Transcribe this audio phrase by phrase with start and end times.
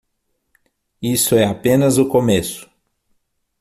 [0.99, 2.67] Isso é apenas o começo.